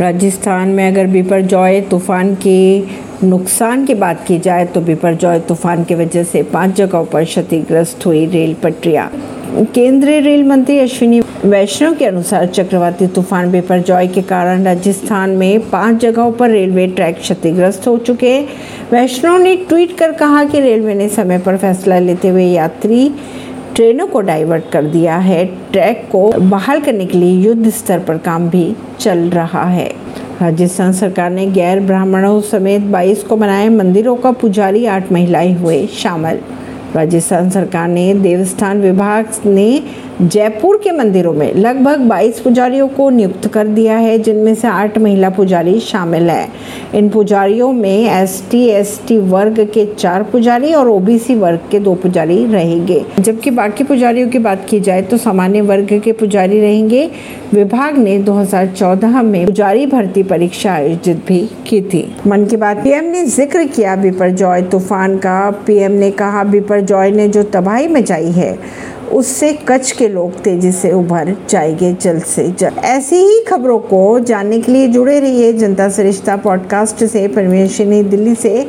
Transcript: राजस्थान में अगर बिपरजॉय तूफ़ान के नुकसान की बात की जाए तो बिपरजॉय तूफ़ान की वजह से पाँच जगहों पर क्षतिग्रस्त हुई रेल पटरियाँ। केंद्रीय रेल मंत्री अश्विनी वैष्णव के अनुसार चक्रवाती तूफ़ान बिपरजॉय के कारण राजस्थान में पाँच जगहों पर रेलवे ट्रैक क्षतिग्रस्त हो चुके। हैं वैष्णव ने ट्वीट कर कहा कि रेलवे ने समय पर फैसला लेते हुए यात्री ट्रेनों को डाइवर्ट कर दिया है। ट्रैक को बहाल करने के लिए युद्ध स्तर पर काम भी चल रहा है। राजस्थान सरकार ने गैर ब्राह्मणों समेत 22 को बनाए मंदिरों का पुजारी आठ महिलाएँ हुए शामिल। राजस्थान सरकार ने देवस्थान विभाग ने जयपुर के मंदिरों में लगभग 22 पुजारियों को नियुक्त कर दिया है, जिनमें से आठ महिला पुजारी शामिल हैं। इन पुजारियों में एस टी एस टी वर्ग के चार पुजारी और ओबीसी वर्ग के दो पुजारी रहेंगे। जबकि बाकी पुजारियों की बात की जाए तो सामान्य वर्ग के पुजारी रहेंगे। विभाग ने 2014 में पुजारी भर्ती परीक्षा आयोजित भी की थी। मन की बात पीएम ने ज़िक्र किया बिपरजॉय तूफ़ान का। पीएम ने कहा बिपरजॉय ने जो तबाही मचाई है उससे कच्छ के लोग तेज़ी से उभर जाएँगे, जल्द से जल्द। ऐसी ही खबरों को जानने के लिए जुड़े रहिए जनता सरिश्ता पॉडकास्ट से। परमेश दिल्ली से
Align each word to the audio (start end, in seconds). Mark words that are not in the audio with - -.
राजस्थान 0.00 0.68
में 0.68 0.86
अगर 0.86 1.06
बिपरजॉय 1.06 1.80
तूफ़ान 1.80 2.34
के 2.34 3.26
नुकसान 3.26 3.84
की 3.86 3.94
बात 3.94 4.24
की 4.28 4.38
जाए 4.38 4.64
तो 4.66 4.80
बिपरजॉय 4.80 5.40
तूफ़ान 5.40 5.82
की 5.84 5.94
वजह 5.94 6.22
से 6.24 6.42
पाँच 6.42 6.74
जगहों 6.74 7.04
पर 7.04 7.24
क्षतिग्रस्त 7.24 8.06
हुई 8.06 8.24
रेल 8.26 8.54
पटरियाँ। 8.54 9.10
केंद्रीय 9.74 10.20
रेल 10.20 10.44
मंत्री 10.44 10.78
अश्विनी 10.78 11.20
वैष्णव 11.44 11.94
के 11.94 12.04
अनुसार 12.04 12.46
चक्रवाती 12.46 13.06
तूफ़ान 13.06 13.50
बिपरजॉय 13.50 14.06
के 14.06 14.22
कारण 14.22 14.64
राजस्थान 14.64 15.30
में 15.30 15.68
पाँच 15.70 16.00
जगहों 16.00 16.32
पर 16.32 16.50
रेलवे 16.50 16.86
ट्रैक 16.86 17.18
क्षतिग्रस्त 17.18 17.86
हो 17.88 17.96
चुके। 17.98 18.30
हैं 18.30 18.46
वैष्णव 18.92 19.36
ने 19.36 19.56
ट्वीट 19.68 19.96
कर 19.98 20.12
कहा 20.12 20.44
कि 20.44 20.60
रेलवे 20.60 20.94
ने 20.94 21.08
समय 21.08 21.38
पर 21.38 21.56
फैसला 21.56 21.98
लेते 21.98 22.28
हुए 22.28 22.44
यात्री 22.44 23.10
ट्रेनों 23.74 24.06
को 24.06 24.20
डाइवर्ट 24.20 24.64
कर 24.72 24.84
दिया 24.84 25.16
है। 25.16 25.44
ट्रैक 25.46 26.08
को 26.12 26.28
बहाल 26.28 26.80
करने 26.80 27.06
के 27.06 27.18
लिए 27.18 27.40
युद्ध 27.42 27.70
स्तर 27.70 27.98
पर 27.98 28.18
काम 28.18 28.50
भी 28.50 28.76
चल 29.00 29.18
रहा 29.18 29.64
है। 29.64 29.92
राजस्थान 30.42 30.92
सरकार 30.92 31.30
ने 31.30 31.46
गैर 31.46 31.80
ब्राह्मणों 31.80 32.40
समेत 32.40 32.82
22 32.82 33.22
को 33.22 33.36
बनाए 33.36 33.68
मंदिरों 33.68 34.16
का 34.16 34.32
पुजारी 34.32 34.86
आठ 34.86 35.12
महिलाएँ 35.12 35.54
हुए 35.54 35.86
शामिल। 35.86 36.38
राजस्थान 36.96 37.50
सरकार 37.50 37.88
ने 37.88 38.14
देवस्थान 38.14 38.80
विभाग 38.80 39.26
ने 39.46 39.82
जयपुर 40.22 40.80
के 40.84 40.92
मंदिरों 40.92 41.32
में 41.32 41.54
लगभग 41.54 42.00
22 42.00 42.40
पुजारियों 42.40 42.88
को 42.88 43.10
नियुक्त 43.10 43.48
कर 43.48 43.66
दिया 43.66 43.96
है, 43.96 44.18
जिनमें 44.18 44.54
से 44.54 44.68
आठ 44.68 44.98
महिला 44.98 45.30
पुजारी 45.30 45.80
शामिल 45.80 46.30
हैं। 46.30 46.52
इन 46.94 47.08
पुजारियों 47.08 47.72
में 47.72 48.06
एस 48.10 48.42
टी 48.50 48.64
एस 48.68 49.00
टी 49.08 49.16
वर्ग 49.18 49.58
के 49.74 49.84
चार 49.94 50.22
पुजारी 50.22 50.72
और 50.74 50.88
ओबीसी 50.88 51.34
वर्ग 51.34 51.68
के 51.70 51.78
दो 51.80 51.94
पुजारी 51.94 52.44
रहेंगे। 52.46 53.04
जबकि 53.20 53.50
बाकी 53.50 53.84
पुजारियों 53.84 54.28
की 54.28 54.38
बात 54.38 54.66
की 54.70 54.80
जाए 54.80 55.02
तो 55.02 55.16
सामान्य 55.16 55.60
वर्ग 55.60 56.00
के 56.04 56.12
पुजारी 56.12 56.60
रहेंगे। 56.60 57.08
विभाग 57.52 57.98
ने 57.98 58.18
2014 58.18 59.22
में 59.22 59.44
पुजारी 59.46 59.86
भर्ती 59.86 60.22
परीक्षा 60.22 60.72
आयोजित 60.72 61.24
भी 61.28 61.40
की 61.66 61.80
थी। 61.82 62.04
मन 62.26 62.44
की 62.44 62.56
बात 62.56 62.82
पीएम 62.84 63.04
ने 63.04 63.24
ज़िक्र 63.26 63.64
किया 63.66 63.96
बिपरजॉय 63.96 64.62
तूफ़ान 64.62 65.16
का। 65.18 65.50
पीएम 65.66 65.92
ने 65.92 66.10
कहा 66.12 66.44
बिपरजॉय 66.44 67.10
ने 67.10 67.28
जो 67.28 67.42
तबाही 67.52 67.88
मचाई 67.88 68.30
है 68.32 68.58
उससे 69.12 69.52
कच्छ 69.52 69.92
के 69.92 70.08
लोग 70.08 70.42
तेज़ी 70.42 70.72
से 70.72 70.92
उभर 70.92 71.36
जाएँगे, 71.48 71.92
जल्द 71.92 72.22
से 72.22 72.48
जल्द। 72.48 72.78
ऐसी 72.78 73.16
ही 73.16 73.44
खबरों 73.48 73.78
को 73.78 74.20
जानने 74.20 74.60
के 74.60 74.72
लिए 74.72 74.88
जुड़े 74.88 75.20
रहिए 75.20 75.52
जनता 75.52 75.88
सरिश्ता 75.88 76.36
पॉडकास्ट 76.36 77.04
से। 77.04 77.28
परमेश 77.28 77.80
दिल्ली 77.80 78.34
से 78.34 78.58